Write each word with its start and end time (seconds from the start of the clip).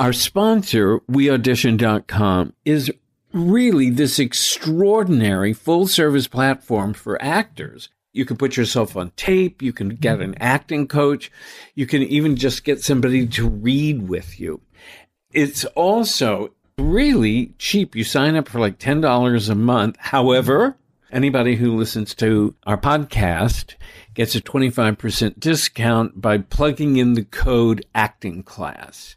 Our 0.00 0.14
sponsor, 0.14 1.00
WeAudition.com, 1.10 2.54
is 2.64 2.90
really 3.34 3.90
this 3.90 4.18
extraordinary 4.18 5.52
full 5.52 5.86
service 5.86 6.26
platform 6.26 6.94
for 6.94 7.22
actors. 7.22 7.90
You 8.14 8.24
can 8.24 8.38
put 8.38 8.56
yourself 8.56 8.96
on 8.96 9.10
tape. 9.10 9.60
You 9.60 9.74
can 9.74 9.90
get 9.90 10.22
an 10.22 10.30
mm-hmm. 10.30 10.42
acting 10.42 10.88
coach. 10.88 11.30
You 11.74 11.86
can 11.86 12.00
even 12.00 12.36
just 12.36 12.64
get 12.64 12.82
somebody 12.82 13.26
to 13.26 13.46
read 13.46 14.08
with 14.08 14.40
you. 14.40 14.62
It's 15.34 15.66
also 15.66 16.54
really 16.78 17.52
cheap. 17.58 17.94
You 17.94 18.04
sign 18.04 18.36
up 18.36 18.48
for 18.48 18.58
like 18.58 18.78
$10 18.78 19.50
a 19.50 19.54
month. 19.54 19.96
However, 19.98 20.70
mm-hmm. 20.70 21.14
anybody 21.16 21.56
who 21.56 21.76
listens 21.76 22.14
to 22.14 22.54
our 22.66 22.78
podcast 22.78 23.74
gets 24.14 24.34
a 24.34 24.40
25% 24.40 25.38
discount 25.38 26.22
by 26.22 26.38
plugging 26.38 26.96
in 26.96 27.12
the 27.12 27.24
code 27.24 27.84
acting 27.94 28.42
class. 28.42 29.16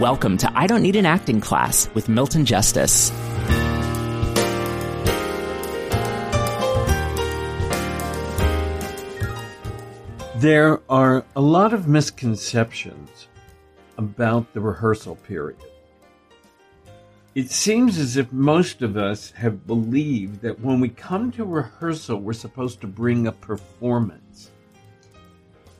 Welcome 0.00 0.36
to 0.38 0.52
I 0.54 0.66
Don't 0.66 0.82
Need 0.82 0.96
an 0.96 1.06
Acting 1.06 1.40
Class 1.40 1.88
with 1.94 2.10
Milton 2.10 2.44
Justice. 2.44 3.08
There 10.36 10.82
are 10.90 11.24
a 11.34 11.40
lot 11.40 11.72
of 11.72 11.88
misconceptions 11.88 13.28
about 13.96 14.52
the 14.52 14.60
rehearsal 14.60 15.16
period. 15.16 15.62
It 17.34 17.50
seems 17.50 17.96
as 17.96 18.18
if 18.18 18.30
most 18.30 18.82
of 18.82 18.98
us 18.98 19.30
have 19.30 19.66
believed 19.66 20.42
that 20.42 20.60
when 20.60 20.78
we 20.78 20.90
come 20.90 21.32
to 21.32 21.44
rehearsal, 21.46 22.20
we're 22.20 22.34
supposed 22.34 22.82
to 22.82 22.86
bring 22.86 23.26
a 23.28 23.32
performance 23.32 24.50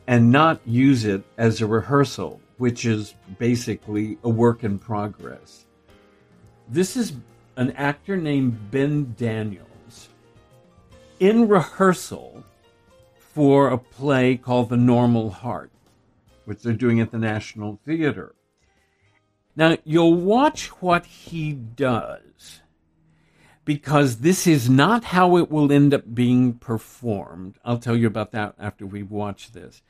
and 0.07 0.33
not 0.33 0.63
use 0.65 1.05
it 1.05 1.23
as 1.37 1.61
a 1.61 1.67
rehearsal, 1.67 2.41
which 2.59 2.85
is 2.85 3.15
basically 3.39 4.19
a 4.23 4.29
work 4.29 4.65
in 4.65 4.79
progress. 4.79 5.67
This 6.69 6.97
is 6.97 7.15
an 7.57 7.73
actor 7.73 8.17
named 8.17 8.71
Ben 8.71 9.15
Daniels. 9.17 10.09
In 11.21 11.49
rehearsal, 11.49 12.45
for 13.37 13.69
a 13.69 13.77
play 13.77 14.35
called 14.35 14.71
The 14.71 14.79
Normal 14.79 15.29
Heart, 15.29 15.71
which 16.47 16.63
they're 16.63 16.73
doing 16.73 17.01
at 17.01 17.11
the 17.11 17.19
National 17.19 17.79
Theater. 17.85 18.35
Now, 19.55 19.77
you'll 19.85 20.15
watch 20.15 20.69
what 20.81 21.05
he 21.05 21.53
does 21.53 22.63
because 23.67 24.21
this 24.21 24.47
is 24.47 24.71
not 24.71 25.05
how 25.05 25.37
it 25.37 25.51
will 25.51 25.71
end 25.71 25.93
up 25.93 26.15
being 26.15 26.55
performed. 26.55 27.59
I'll 27.63 27.77
tell 27.77 27.95
you 27.95 28.07
about 28.07 28.33
that 28.33 28.55
after 28.59 28.87
we 28.87 29.03
watch 29.03 29.53
this. 29.53 29.83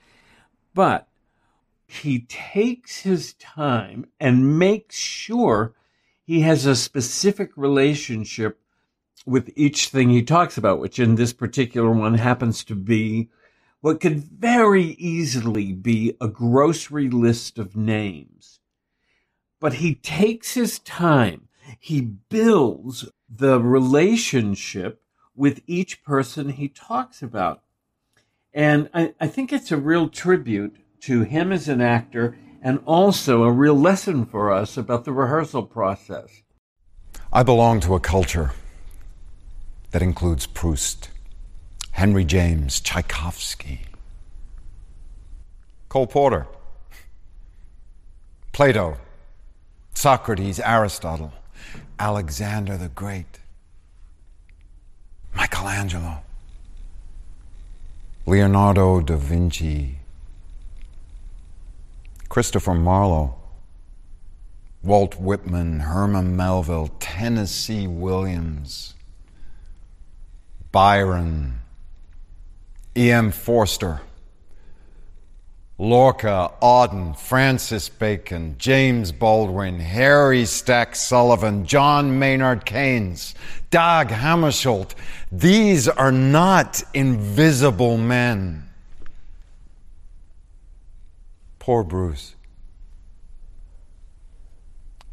But 0.74 1.06
he 1.86 2.20
takes 2.20 3.00
his 3.00 3.34
time 3.34 4.06
and 4.18 4.58
makes 4.58 4.96
sure 4.96 5.74
he 6.24 6.40
has 6.40 6.66
a 6.66 6.74
specific 6.74 7.50
relationship 7.56 8.60
with 9.24 9.50
each 9.56 9.88
thing 9.88 10.10
he 10.10 10.22
talks 10.22 10.56
about, 10.58 10.80
which 10.80 10.98
in 10.98 11.14
this 11.14 11.32
particular 11.32 11.90
one 11.90 12.14
happens 12.14 12.64
to 12.64 12.74
be 12.74 13.28
what 13.80 14.00
could 14.00 14.18
very 14.18 14.82
easily 14.82 15.72
be 15.72 16.16
a 16.20 16.28
grocery 16.28 17.08
list 17.08 17.58
of 17.58 17.76
names. 17.76 18.60
But 19.60 19.74
he 19.74 19.94
takes 19.94 20.54
his 20.54 20.78
time. 20.80 21.48
He 21.78 22.00
builds 22.00 23.08
the 23.28 23.60
relationship 23.60 25.02
with 25.34 25.62
each 25.66 26.02
person 26.02 26.50
he 26.50 26.68
talks 26.68 27.22
about. 27.22 27.62
And 28.52 28.88
I, 28.94 29.14
I 29.20 29.26
think 29.26 29.52
it's 29.52 29.70
a 29.70 29.76
real 29.76 30.08
tribute 30.08 30.76
to 31.06 31.22
him 31.22 31.52
as 31.52 31.68
an 31.68 31.80
actor 31.80 32.36
and 32.60 32.80
also 32.84 33.44
a 33.44 33.52
real 33.52 33.78
lesson 33.78 34.26
for 34.26 34.50
us 34.50 34.76
about 34.76 35.04
the 35.04 35.12
rehearsal 35.12 35.62
process. 35.62 36.42
I 37.32 37.44
belong 37.44 37.78
to 37.80 37.94
a 37.94 38.00
culture 38.00 38.50
that 39.92 40.02
includes 40.02 40.46
Proust, 40.46 41.10
Henry 41.92 42.24
James, 42.24 42.80
Tchaikovsky, 42.80 43.82
Cole 45.88 46.08
Porter, 46.08 46.48
Plato, 48.52 48.96
Socrates, 49.94 50.58
Aristotle, 50.58 51.32
Alexander 52.00 52.76
the 52.76 52.88
Great, 52.88 53.38
Michelangelo, 55.36 56.18
Leonardo 58.26 59.00
da 59.00 59.14
Vinci, 59.14 60.00
Christopher 62.36 62.74
Marlowe, 62.74 63.34
Walt 64.82 65.18
Whitman, 65.18 65.80
Herman 65.80 66.36
Melville, 66.36 66.90
Tennessee 67.00 67.86
Williams, 67.86 68.92
Byron, 70.70 71.62
E.M. 72.94 73.32
Forster, 73.32 74.02
Lorca, 75.78 76.52
Auden, 76.60 77.18
Francis 77.18 77.88
Bacon, 77.88 78.56
James 78.58 79.12
Baldwin, 79.12 79.80
Harry 79.80 80.44
Stack 80.44 80.94
Sullivan, 80.94 81.64
John 81.64 82.18
Maynard 82.18 82.66
Keynes, 82.66 83.34
Dag 83.70 84.08
Hammarskjöld. 84.08 84.94
These 85.32 85.88
are 85.88 86.12
not 86.12 86.82
invisible 86.92 87.96
men. 87.96 88.65
Poor 91.66 91.82
Bruce. 91.82 92.36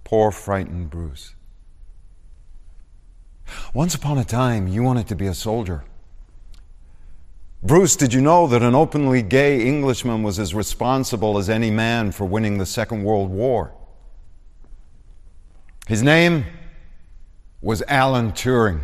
Poor 0.03 0.29
frightened 0.29 0.91
Bruce. 0.91 1.33
Once 3.73 3.95
upon 3.95 4.19
a 4.19 4.23
time, 4.23 4.67
you 4.67 4.83
wanted 4.83 5.07
to 5.07 5.15
be 5.15 5.25
a 5.25 5.33
soldier. 5.33 5.83
Bruce, 7.63 7.95
did 7.95 8.13
you 8.13 8.21
know 8.21 8.45
that 8.45 8.61
an 8.61 8.75
openly 8.75 9.23
gay 9.23 9.65
Englishman 9.65 10.21
was 10.21 10.37
as 10.37 10.53
responsible 10.53 11.39
as 11.39 11.49
any 11.49 11.71
man 11.71 12.11
for 12.11 12.25
winning 12.25 12.59
the 12.59 12.67
Second 12.67 13.03
World 13.03 13.31
War? 13.31 13.73
His 15.87 16.03
name 16.03 16.45
was 17.63 17.81
Alan 17.87 18.31
Turing. 18.31 18.83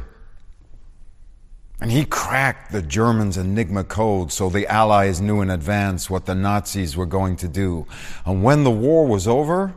And 1.82 1.92
he 1.92 2.04
cracked 2.06 2.72
the 2.72 2.82
Germans' 2.82 3.38
Enigma 3.38 3.86
code 3.86 4.32
so 4.32 4.50
the 4.50 4.68
Allies 4.68 5.22
knew 5.22 5.42
in 5.42 5.50
advance 5.50 6.10
what 6.10 6.26
the 6.26 6.36
Nazis 6.36 6.98
were 6.98 7.06
going 7.06 7.38
to 7.38 7.48
do. 7.48 7.88
And 8.26 8.44
when 8.44 8.66
the 8.66 8.72
war 8.72 9.08
was 9.08 9.28
over, 9.28 9.74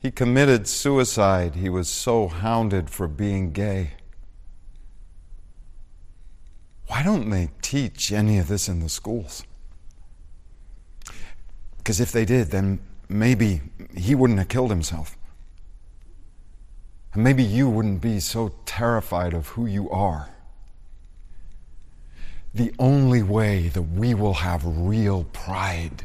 he 0.00 0.10
committed 0.10 0.66
suicide. 0.66 1.56
He 1.56 1.68
was 1.68 1.88
so 1.88 2.26
hounded 2.26 2.88
for 2.88 3.06
being 3.06 3.52
gay. 3.52 3.92
Why 6.86 7.02
don't 7.02 7.30
they 7.30 7.50
teach 7.60 8.12
any 8.12 8.38
of 8.38 8.48
this 8.48 8.68
in 8.68 8.80
the 8.80 8.88
schools? 8.88 9.44
Because 11.78 12.00
if 12.00 12.12
they 12.12 12.24
did, 12.24 12.50
then 12.50 12.80
maybe 13.08 13.60
he 13.96 14.14
wouldn't 14.14 14.38
have 14.38 14.48
killed 14.48 14.70
himself. 14.70 15.16
And 17.14 17.22
maybe 17.22 17.42
you 17.42 17.68
wouldn't 17.68 18.00
be 18.00 18.20
so 18.20 18.52
terrified 18.64 19.34
of 19.34 19.48
who 19.48 19.66
you 19.66 19.90
are. 19.90 20.30
The 22.54 22.72
only 22.78 23.22
way 23.22 23.68
that 23.68 23.82
we 23.82 24.14
will 24.14 24.34
have 24.34 24.62
real 24.64 25.24
pride 25.32 26.04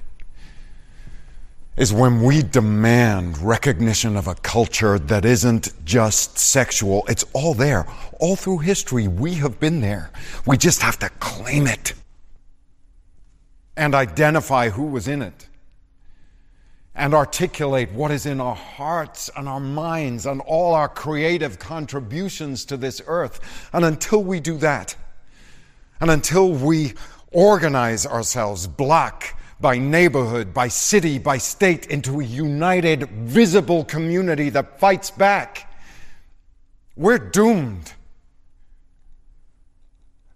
is 1.77 1.93
when 1.93 2.23
we 2.23 2.41
demand 2.41 3.37
recognition 3.37 4.17
of 4.17 4.27
a 4.27 4.35
culture 4.35 4.97
that 4.97 5.25
isn't 5.25 5.85
just 5.85 6.37
sexual. 6.37 7.05
It's 7.07 7.23
all 7.33 7.53
there. 7.53 7.85
All 8.19 8.35
through 8.35 8.59
history, 8.59 9.07
we 9.07 9.35
have 9.35 9.59
been 9.59 9.81
there. 9.81 10.09
We 10.45 10.57
just 10.57 10.81
have 10.81 10.97
to 10.99 11.09
claim 11.19 11.67
it 11.67 11.93
and 13.75 13.93
identify 13.93 14.69
who 14.69 14.83
was 14.83 15.07
in 15.07 15.21
it 15.21 15.46
and 16.97 17.13
articulate 17.13 17.91
what 17.91 18.09
is 18.09 18.25
in 18.25 18.41
our 18.41 18.55
hearts 18.55 19.29
and 19.37 19.47
our 19.47 19.59
minds 19.59 20.25
and 20.25 20.41
all 20.41 20.73
our 20.73 20.89
creative 20.89 21.59
contributions 21.59 22.65
to 22.65 22.75
this 22.75 23.01
earth. 23.05 23.69
And 23.71 23.85
until 23.85 24.23
we 24.23 24.39
do 24.39 24.57
that, 24.57 24.95
and 26.01 26.09
until 26.09 26.51
we 26.51 26.93
organize 27.31 28.05
ourselves 28.05 28.65
block 28.65 29.35
by 29.59 29.77
neighborhood, 29.77 30.53
by 30.53 30.67
city, 30.67 31.19
by 31.19 31.37
state 31.37 31.85
into 31.87 32.19
a 32.19 32.23
united, 32.23 33.09
visible 33.09 33.83
community 33.85 34.49
that 34.49 34.79
fights 34.79 35.11
back. 35.11 35.71
We're 36.95 37.17
doomed. 37.19 37.93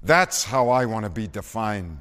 That's 0.03 0.43
how 0.43 0.69
I 0.69 0.85
want 0.85 1.05
to 1.05 1.11
be 1.11 1.27
defined 1.27 1.99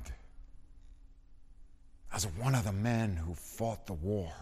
as 2.13 2.27
one 2.27 2.55
of 2.55 2.65
the 2.65 2.73
men 2.73 3.17
who 3.17 3.35
fought 3.35 3.87
the 3.87 3.93
war. 3.93 4.33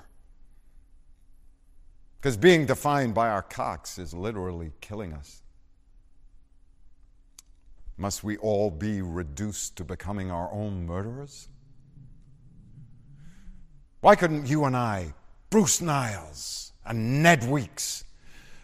Because 2.21 2.37
being 2.37 2.67
defined 2.67 3.15
by 3.15 3.29
our 3.29 3.43
cocks 3.43 3.99
is 3.99 4.13
literally 4.13 4.73
killing 4.81 5.13
us. 5.13 5.43
Must 7.97 8.23
we 8.23 8.37
all 8.39 8.71
be 8.71 9.03
reduced 9.03 9.77
to 9.77 9.85
becoming 9.85 10.31
our 10.31 10.53
own 10.53 10.87
murderers? 10.87 11.49
Why 14.01 14.15
couldn't 14.15 14.47
you 14.49 14.65
and 14.65 14.77
I, 14.77 15.15
Bruce 15.51 15.81
Niles 15.81 16.73
and 16.85 17.23
Ned 17.23 17.49
Weeks, 17.49 18.05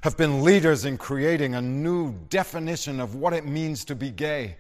have 0.03 0.17
been 0.17 0.45
leaders 0.45 0.85
in 0.85 0.99
creating 0.99 1.55
a 1.55 1.63
new 1.63 2.15
definition 2.29 3.01
of 3.01 3.17
what 3.17 3.33
it 3.33 3.45
means 3.45 3.85
to 3.87 3.95
be 3.95 4.11
gay? 4.11 4.57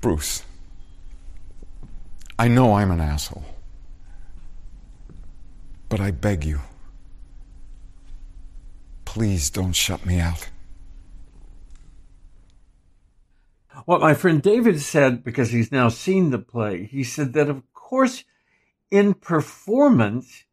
Bruce, 0.00 0.42
I 2.36 2.48
know 2.48 2.74
I'm 2.74 2.90
an 2.90 3.00
asshole, 3.00 3.44
but 5.92 6.00
I 6.00 6.10
beg 6.10 6.42
you, 6.46 6.60
please 9.04 9.50
don't 9.50 9.74
shut 9.74 10.06
me 10.06 10.20
out. 10.20 10.48
What 13.84 14.00
my 14.00 14.14
friend 14.14 14.40
David 14.40 14.80
said, 14.80 15.22
because 15.22 15.50
he's 15.50 15.70
now 15.70 15.90
seen 15.90 16.30
the 16.30 16.38
play, 16.38 16.84
he 16.86 17.04
said 17.04 17.34
that, 17.34 17.50
of 17.50 17.70
course, 17.74 18.24
in 18.90 19.12
performance, 19.12 20.44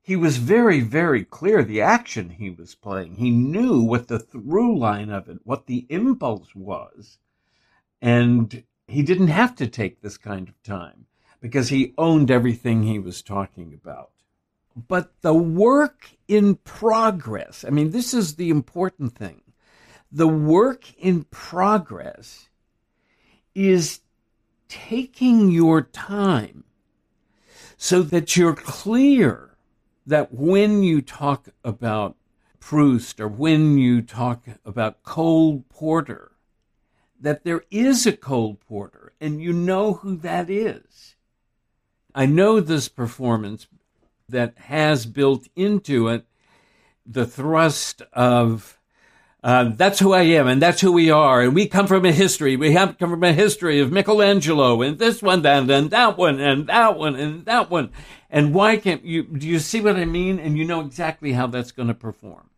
he 0.00 0.16
was 0.16 0.38
very, 0.38 0.80
very 0.80 1.22
clear 1.22 1.62
the 1.62 1.82
action 1.82 2.30
he 2.30 2.48
was 2.48 2.74
playing. 2.74 3.16
He 3.16 3.30
knew 3.30 3.82
what 3.82 4.08
the 4.08 4.18
through 4.18 4.78
line 4.78 5.10
of 5.10 5.28
it, 5.28 5.40
what 5.44 5.66
the 5.66 5.84
impulse 5.90 6.54
was. 6.54 7.18
And 8.00 8.64
he 8.86 9.02
didn't 9.02 9.28
have 9.28 9.54
to 9.56 9.66
take 9.66 10.00
this 10.00 10.16
kind 10.16 10.48
of 10.48 10.62
time 10.62 11.04
because 11.42 11.68
he 11.68 11.92
owned 11.98 12.30
everything 12.30 12.84
he 12.84 12.98
was 12.98 13.20
talking 13.20 13.74
about. 13.74 14.11
But 14.74 15.12
the 15.22 15.34
work 15.34 16.10
in 16.28 16.56
progress, 16.56 17.64
I 17.66 17.70
mean, 17.70 17.90
this 17.90 18.14
is 18.14 18.36
the 18.36 18.50
important 18.50 19.16
thing. 19.16 19.42
The 20.10 20.28
work 20.28 20.92
in 20.98 21.24
progress 21.24 22.48
is 23.54 24.00
taking 24.68 25.50
your 25.50 25.82
time 25.82 26.64
so 27.76 28.02
that 28.02 28.36
you're 28.36 28.54
clear 28.54 29.56
that 30.06 30.32
when 30.32 30.82
you 30.82 31.02
talk 31.02 31.48
about 31.64 32.16
Proust 32.60 33.20
or 33.20 33.28
when 33.28 33.76
you 33.76 34.02
talk 34.02 34.44
about 34.64 35.02
Cole 35.02 35.64
Porter, 35.68 36.32
that 37.20 37.44
there 37.44 37.64
is 37.70 38.06
a 38.06 38.16
Cole 38.16 38.54
Porter 38.54 39.12
and 39.20 39.42
you 39.42 39.52
know 39.52 39.94
who 39.94 40.16
that 40.16 40.48
is. 40.48 41.16
I 42.14 42.26
know 42.26 42.60
this 42.60 42.88
performance 42.88 43.66
that 44.32 44.58
has 44.58 45.06
built 45.06 45.48
into 45.54 46.08
it 46.08 46.26
the 47.06 47.26
thrust 47.26 48.02
of 48.12 48.78
uh, 49.44 49.70
that's 49.74 49.98
who 49.98 50.12
I 50.12 50.22
am, 50.22 50.46
and 50.46 50.62
that's 50.62 50.80
who 50.80 50.92
we 50.92 51.10
are, 51.10 51.42
and 51.42 51.52
we 51.52 51.66
come 51.66 51.88
from 51.88 52.04
a 52.04 52.12
history. 52.12 52.54
We 52.54 52.72
have 52.74 52.96
come 52.96 53.10
from 53.10 53.24
a 53.24 53.32
history 53.32 53.80
of 53.80 53.90
Michelangelo, 53.90 54.82
and 54.82 55.00
this 55.00 55.20
one, 55.20 55.44
and 55.44 55.68
that 55.68 56.16
one, 56.16 56.38
and 56.40 56.68
that 56.68 56.96
one, 56.96 57.16
and 57.16 57.44
that 57.46 57.68
one. 57.68 57.90
And 58.30 58.54
why 58.54 58.76
can't 58.76 59.04
you? 59.04 59.24
Do 59.24 59.48
you 59.48 59.58
see 59.58 59.80
what 59.80 59.96
I 59.96 60.04
mean? 60.04 60.38
And 60.38 60.56
you 60.56 60.64
know 60.64 60.80
exactly 60.80 61.32
how 61.32 61.48
that's 61.48 61.72
going 61.72 61.88
to 61.88 61.94
perform. 61.94 62.50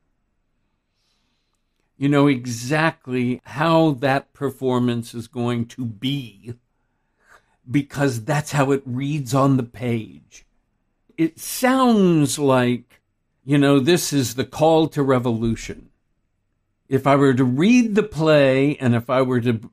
You 1.96 2.10
know 2.10 2.26
exactly 2.26 3.40
how 3.44 3.92
that 4.00 4.34
performance 4.34 5.14
is 5.14 5.26
going 5.26 5.64
to 5.68 5.86
be, 5.86 6.52
because 7.70 8.24
that's 8.24 8.52
how 8.52 8.72
it 8.72 8.82
reads 8.84 9.32
on 9.32 9.56
the 9.56 9.62
page. 9.62 10.44
It 11.16 11.38
sounds 11.38 12.38
like, 12.38 13.00
you 13.44 13.58
know, 13.58 13.78
this 13.78 14.12
is 14.12 14.34
the 14.34 14.44
call 14.44 14.88
to 14.88 15.02
revolution 15.02 15.90
if 16.88 17.06
I 17.06 17.16
were 17.16 17.34
to 17.34 17.44
read 17.44 17.94
the 17.94 18.02
play 18.02 18.76
and 18.76 18.94
if 18.94 19.08
I 19.08 19.22
were 19.22 19.40
to 19.40 19.70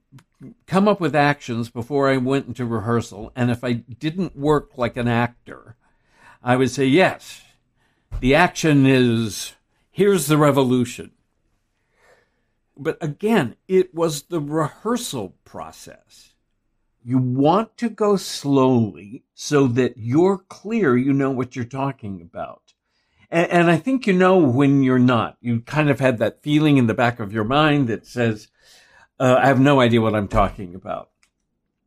come 0.66 0.88
up 0.88 1.00
with 1.00 1.16
actions 1.16 1.70
before 1.70 2.10
I 2.10 2.18
went 2.18 2.48
into 2.48 2.66
rehearsal, 2.66 3.32
and 3.36 3.52
if 3.52 3.64
I 3.64 3.74
didn't 3.74 4.36
work 4.36 4.78
like 4.78 4.98
an 4.98 5.08
actor, 5.08 5.76
I 6.42 6.56
would 6.56 6.72
say, 6.72 6.86
yes, 6.86 7.42
the 8.20 8.34
action 8.34 8.86
is 8.86 9.54
here's 9.92 10.28
the 10.28 10.38
revolution. 10.38 11.12
But 12.76 12.98
again, 13.02 13.56
it 13.68 13.94
was 13.94 14.24
the 14.24 14.40
rehearsal 14.40 15.36
process. 15.46 16.31
You 17.04 17.18
want 17.18 17.78
to 17.78 17.90
go 17.90 18.16
slowly 18.16 19.24
so 19.34 19.68
that 19.68 19.98
you're 19.98 20.38
clear, 20.38 20.96
you 20.96 21.14
know 21.14 21.32
what 21.32 21.56
you're 21.56 21.66
talking 21.66 22.22
about. 22.22 22.74
And, 23.30 23.50
and 23.50 23.72
I 23.72 23.78
think 23.78 24.06
you 24.06 24.14
know 24.14 24.38
when 24.38 24.84
you're 24.84 25.00
not. 25.00 25.38
You 25.42 25.62
kind 25.62 25.90
of 25.90 26.00
had 26.00 26.20
that 26.20 26.44
feeling 26.44 26.78
in 26.78 26.88
the 26.88 26.94
back 26.94 27.20
of 27.20 27.34
your 27.34 27.44
mind 27.44 27.88
that 27.88 28.06
says, 28.06 28.50
uh, 29.20 29.40
I 29.40 29.48
have 29.48 29.60
no 29.60 29.80
idea 29.80 30.02
what 30.02 30.16
I'm 30.16 30.28
talking 30.28 30.76
about. 30.76 31.10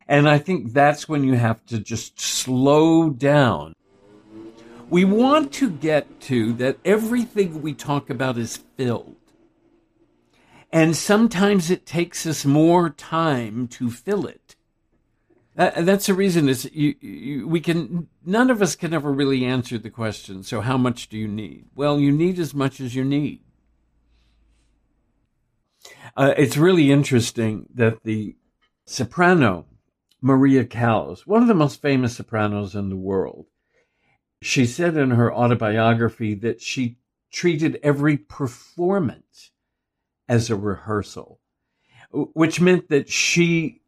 And 0.07 0.29
I 0.29 0.39
think 0.39 0.73
that's 0.73 1.09
when 1.09 1.25
you 1.25 1.35
have 1.35 1.65
to 1.67 1.79
just 1.79 2.21
slow 2.21 3.11
down. 3.11 3.75
We 4.91 5.05
want 5.05 5.53
to 5.55 5.71
get 5.71 6.21
to 6.23 6.53
that 6.55 6.79
everything 6.85 7.63
we 7.63 7.73
talk 7.73 8.11
about 8.11 8.37
is 8.37 8.59
filled. 8.77 9.17
And 10.71 10.97
sometimes 10.97 11.71
it 11.71 11.87
takes 11.87 12.27
us 12.27 12.45
more 12.45 12.91
time 12.91 13.69
to 13.69 13.91
fill 13.91 14.27
it. 14.27 14.54
That, 15.57 15.87
that's 15.87 16.07
the 16.07 16.15
reason 16.15 16.49
is 16.49 16.69
you, 16.73 16.95
you, 17.01 17.49
we 17.49 17.61
can 17.61 18.09
none 18.25 18.51
of 18.51 18.61
us 18.61 18.75
can 18.75 18.93
ever 18.93 19.13
really 19.13 19.45
answer 19.45 19.79
the 19.79 19.91
question. 19.91 20.43
So 20.43 20.61
how 20.61 20.77
much 20.77 21.09
do 21.09 21.17
you 21.17 21.29
need? 21.29 21.67
Well, 21.75 22.01
you 22.01 22.11
need 22.11 22.39
as 22.39 22.55
much 22.55 22.81
as 22.81 22.95
you 22.95 23.05
need. 23.05 23.41
Uh, 26.17 26.35
it's 26.37 26.57
really 26.57 26.91
interesting 26.91 27.67
that 27.75 28.03
the 28.03 28.37
soprano 28.85 29.67
Maria 30.21 30.65
Callas, 30.65 31.27
one 31.27 31.43
of 31.43 31.49
the 31.49 31.55
most 31.55 31.83
famous 31.83 32.17
sopranos 32.17 32.75
in 32.75 32.89
the 32.89 32.97
world, 32.97 33.47
she 34.41 34.67
said 34.67 34.97
in 34.97 35.11
her 35.11 35.33
autobiography 35.33 36.35
that 36.35 36.61
she 36.61 36.99
treated 37.31 37.79
every 37.83 38.17
performance 38.17 39.51
as 40.29 40.49
a 40.49 40.57
rehearsal, 40.57 41.41
which 42.11 42.61
meant 42.61 42.89
that 42.89 43.09
she 43.09 43.83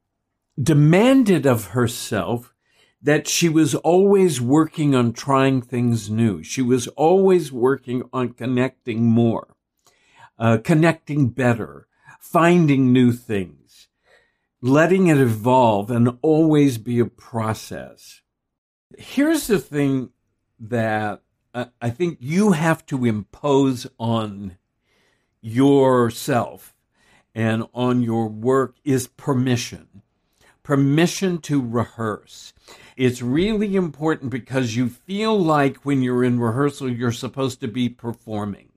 demanded 0.60 1.46
of 1.46 1.68
herself 1.68 2.54
that 3.02 3.28
she 3.28 3.48
was 3.48 3.74
always 3.74 4.40
working 4.40 4.94
on 4.94 5.12
trying 5.12 5.60
things 5.62 6.10
new. 6.10 6.42
She 6.42 6.62
was 6.62 6.88
always 6.88 7.52
working 7.52 8.02
on 8.12 8.32
connecting 8.32 9.04
more, 9.04 9.54
uh, 10.38 10.58
connecting 10.64 11.28
better, 11.28 11.86
finding 12.18 12.92
new 12.92 13.12
things, 13.12 13.88
letting 14.60 15.06
it 15.06 15.18
evolve 15.18 15.90
and 15.90 16.18
always 16.22 16.78
be 16.78 16.98
a 16.98 17.06
process. 17.06 18.22
Here's 18.98 19.46
the 19.46 19.58
thing 19.58 20.10
that 20.58 21.22
I 21.80 21.90
think 21.90 22.18
you 22.20 22.52
have 22.52 22.84
to 22.86 23.04
impose 23.04 23.86
on 23.98 24.58
yourself 25.40 26.74
and 27.34 27.64
on 27.72 28.02
your 28.02 28.28
work 28.28 28.76
is 28.84 29.06
permission 29.06 30.02
permission 30.66 31.38
to 31.38 31.62
rehearse. 31.62 32.52
It's 32.96 33.22
really 33.22 33.76
important 33.76 34.32
because 34.32 34.74
you 34.74 34.88
feel 34.88 35.38
like 35.38 35.76
when 35.84 36.02
you're 36.02 36.24
in 36.24 36.40
rehearsal, 36.40 36.90
you're 36.90 37.12
supposed 37.12 37.60
to 37.60 37.68
be 37.68 37.88
performing. 37.88 38.70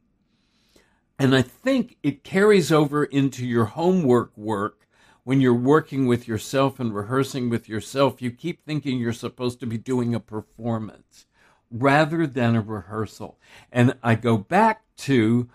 And 1.17 1.36
I 1.36 1.41
think 1.41 1.98
it 2.03 2.24
carries 2.24 2.72
over 2.72 3.05
into 3.05 3.43
your 3.43 3.65
homework 3.65 4.38
work 4.38 4.88
when 5.24 5.41
you're 5.41 5.51
working 5.51 6.05
with 6.05 6.27
yourself 6.27 6.79
and 6.79 6.93
rehearsing 6.93 7.50
with 7.50 7.67
yourself. 7.67 8.22
You 8.22 8.29
keep 8.29 8.63
thinking 8.63 9.00
you're 9.00 9.12
supposed 9.12 9.60
to 9.62 9.65
be 9.65 9.79
doing 9.79 10.13
a 10.13 10.19
performance 10.19 11.25
rather 11.72 12.27
than 12.27 12.55
a 12.55 12.62
rehearsal. 12.62 13.39
And 13.72 13.96
I 14.03 14.13
go 14.13 14.38
back 14.38 14.84
to 14.98 15.50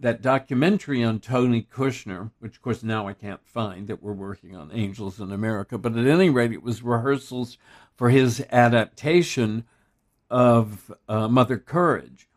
that 0.00 0.22
documentary 0.22 1.02
on 1.02 1.20
Tony 1.20 1.62
Kushner, 1.62 2.30
which 2.38 2.56
of 2.56 2.62
course 2.62 2.82
now 2.82 3.08
I 3.08 3.12
can't 3.12 3.46
find 3.46 3.88
that 3.88 4.02
we're 4.02 4.12
working 4.12 4.56
on 4.56 4.70
Angels 4.72 5.20
in 5.20 5.32
America, 5.32 5.78
but 5.78 5.96
at 5.96 6.06
any 6.06 6.30
rate, 6.30 6.52
it 6.52 6.62
was 6.62 6.82
rehearsals 6.82 7.58
for 7.96 8.10
his 8.10 8.44
adaptation 8.52 9.64
of 10.30 10.92
uh, 11.08 11.28
Mother 11.28 11.58
Courage 11.58 12.28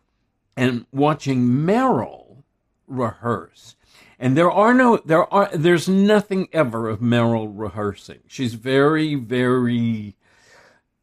and 0.58 0.86
watching 0.92 1.46
Meryl 1.48 2.44
rehearse. 2.88 3.76
And 4.20 4.38
there 4.38 4.52
are 4.52 4.74
no, 4.74 4.98
there 4.98 5.32
are, 5.34 5.50
there's 5.54 5.90
nothing 5.90 6.48
ever 6.54 6.88
of 6.90 7.00
Meryl 7.00 7.52
rehearsing. 7.52 8.20
She's 8.28 8.54
very, 8.54 9.16
very 9.16 10.16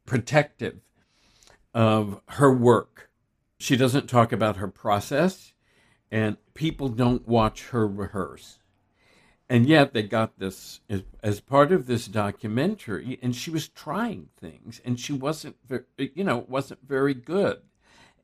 protective 0.07 0.81
of 1.75 2.21
her 2.29 2.53
work. 2.53 3.11
She 3.59 3.77
doesn't 3.77 4.09
talk 4.09 4.33
about 4.33 4.57
her 4.57 4.69
process, 4.69 5.53
and 6.11 6.37
people 6.55 6.89
don't 6.89 7.27
watch 7.27 7.69
her 7.69 7.87
rehearse. 7.87 8.59
And 9.51 9.67
yet 9.67 9.95
they 9.95 10.03
got 10.03 10.39
this 10.39 10.81
as, 10.91 11.05
as 11.23 11.41
part 11.41 11.73
of 11.73 11.87
this 11.87 12.07
documentary, 12.07 13.19
and 13.23 13.35
she 13.35 13.51
was 13.51 13.69
trying 13.69 14.29
things, 14.39 14.81
and 14.85 15.01
she 15.01 15.13
wasn't, 15.13 15.57
you 15.97 16.25
know, 16.25 16.45
wasn't 16.49 16.87
very 16.87 17.15
good. 17.15 17.63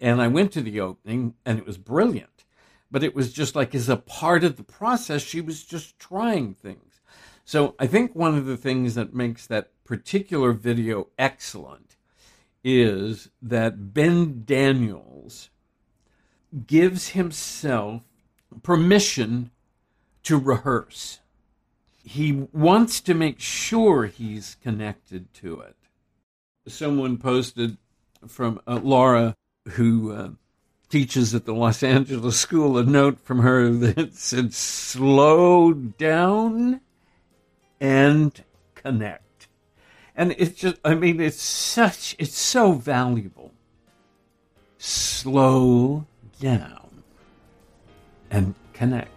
And 0.01 0.21
I 0.21 0.29
went 0.29 0.53
to 0.53 0.61
the 0.61 0.81
opening, 0.81 1.35
and 1.47 1.59
it 1.59 1.67
was 1.67 1.79
brilliant, 1.79 2.45
but 2.91 3.03
it 3.03 3.15
was 3.15 3.33
just 3.33 3.57
like 3.57 3.75
as 3.75 3.89
a 3.89 3.97
part 3.97 4.45
of 4.45 4.57
the 4.57 4.65
process, 4.65 5.23
she 5.23 5.41
was 5.41 5.65
just 5.65 5.99
trying 5.99 6.53
things. 6.55 7.01
So 7.47 7.75
I 7.79 7.87
think 7.87 8.15
one 8.15 8.37
of 8.37 8.47
the 8.47 8.57
things 8.57 8.95
that 8.95 9.15
makes 9.15 9.47
that 9.47 9.71
particular 9.85 10.53
video 10.53 11.09
excellent 11.19 11.97
is 12.63 13.31
that 13.43 13.93
Ben 13.93 14.43
Daniels 14.45 15.51
gives 16.67 17.11
himself 17.11 18.03
permission 18.63 19.51
to 20.23 20.39
rehearse. 20.39 21.21
He 22.05 22.47
wants 22.53 23.01
to 23.03 23.15
make 23.15 23.41
sure 23.41 24.07
he's 24.07 24.57
connected 24.63 25.33
to 25.35 25.61
it. 25.61 25.77
Someone 26.67 27.19
posted 27.19 27.77
from 28.27 28.61
uh, 28.67 28.81
Laura, 28.83 29.35
who 29.71 30.13
uh, 30.13 30.29
teaches 30.89 31.35
at 31.35 31.45
the 31.45 31.55
Los 31.55 31.83
Angeles 31.83 32.39
School, 32.39 32.79
a 32.79 32.85
note 32.85 33.21
from 33.21 33.41
her 33.41 33.71
that 33.71 34.15
said, 34.17 34.55
slow 34.55 35.73
down 35.73 36.81
and 37.81 38.45
connect. 38.75 39.49
And 40.17 40.35
it's 40.39 40.59
just, 40.59 40.77
I 40.85 40.95
mean, 40.95 41.21
it's 41.21 41.43
such, 41.43 42.15
it's 42.19 42.37
so 42.37 42.73
valuable. 42.73 43.53
Slow 44.79 46.07
down 46.41 47.03
and 48.31 48.55
connect. 48.73 49.11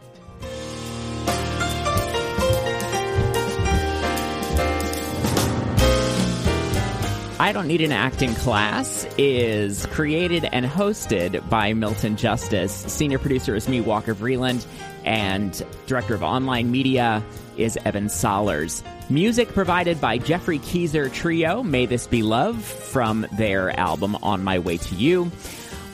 I 7.40 7.52
Don't 7.52 7.68
Need 7.68 7.82
an 7.82 7.92
Acting 7.92 8.34
Class 8.34 9.08
is 9.18 9.86
created 9.88 10.44
and 10.52 10.66
hosted 10.66 11.48
by 11.50 11.72
Milton 11.74 12.18
Justice. 12.18 12.74
Senior 12.74 13.20
producer 13.20 13.56
is 13.56 13.70
me, 13.70 13.80
Walker 13.80 14.16
Vreeland, 14.16 14.66
and 15.06 15.64
director 15.86 16.16
of 16.16 16.24
online 16.24 16.72
media 16.72 17.24
is 17.56 17.78
Evan 17.86 18.08
Solers. 18.08 18.84
Music 19.12 19.50
provided 19.50 20.02
by 20.02 20.18
Geoffrey 20.18 20.58
Keezer 20.60 21.14
Trio, 21.14 21.62
May 21.62 21.86
This 21.86 22.08
Be 22.08 22.24
Love, 22.24 22.64
from 22.64 23.28
their 23.38 23.70
album 23.80 24.16
On 24.24 24.44
My 24.44 24.58
Way 24.58 24.78
to 24.78 24.96
You. 24.96 25.32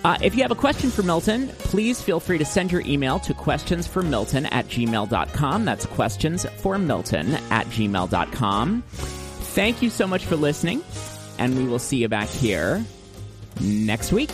Uh, 0.03 0.17
if 0.21 0.35
you 0.35 0.41
have 0.41 0.51
a 0.51 0.55
question 0.55 0.91
for 0.91 1.01
Milton, 1.01 1.47
please 1.47 2.01
feel 2.01 2.19
free 2.19 2.37
to 2.37 2.45
send 2.45 2.71
your 2.71 2.81
email 2.81 3.19
to 3.19 3.33
questionsformilton 3.33 4.47
at 4.51 4.67
gmail.com. 4.67 5.65
That's 5.65 5.85
questions 5.85 6.45
for 6.57 6.77
Milton 6.77 7.35
at 7.49 7.65
gmail.com. 7.67 8.81
Thank 8.81 9.81
you 9.81 9.89
so 9.89 10.05
much 10.05 10.25
for 10.25 10.35
listening, 10.35 10.83
and 11.37 11.55
we 11.55 11.65
will 11.65 11.79
see 11.79 11.97
you 11.97 12.09
back 12.09 12.27
here 12.27 12.83
next 13.61 14.11
week. 14.11 14.31